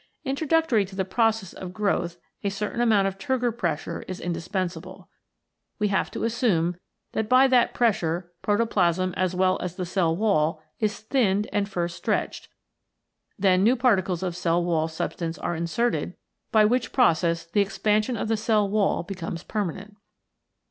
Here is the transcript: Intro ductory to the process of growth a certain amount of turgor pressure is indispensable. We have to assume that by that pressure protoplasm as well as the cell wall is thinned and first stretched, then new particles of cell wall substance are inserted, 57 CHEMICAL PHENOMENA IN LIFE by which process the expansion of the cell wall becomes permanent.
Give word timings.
Intro 0.23 0.47
ductory 0.47 0.83
to 0.87 0.95
the 0.95 1.05
process 1.05 1.53
of 1.53 1.75
growth 1.75 2.17
a 2.43 2.49
certain 2.49 2.81
amount 2.81 3.07
of 3.07 3.19
turgor 3.19 3.55
pressure 3.55 4.03
is 4.07 4.19
indispensable. 4.19 5.07
We 5.77 5.89
have 5.89 6.09
to 6.09 6.23
assume 6.23 6.77
that 7.11 7.29
by 7.29 7.45
that 7.45 7.75
pressure 7.75 8.31
protoplasm 8.41 9.13
as 9.15 9.35
well 9.35 9.59
as 9.61 9.75
the 9.75 9.85
cell 9.85 10.15
wall 10.15 10.59
is 10.79 10.99
thinned 11.01 11.47
and 11.53 11.69
first 11.69 11.97
stretched, 11.97 12.49
then 13.37 13.63
new 13.63 13.75
particles 13.75 14.23
of 14.23 14.35
cell 14.35 14.65
wall 14.65 14.87
substance 14.87 15.37
are 15.37 15.55
inserted, 15.55 16.15
57 16.51 16.51
CHEMICAL 16.51 16.51
PHENOMENA 16.51 16.63
IN 16.63 16.63
LIFE 16.63 16.67
by 16.67 16.71
which 16.71 16.91
process 17.31 17.45
the 17.45 17.61
expansion 17.61 18.17
of 18.17 18.27
the 18.27 18.35
cell 18.37 18.67
wall 18.67 19.03
becomes 19.03 19.43
permanent. 19.43 19.97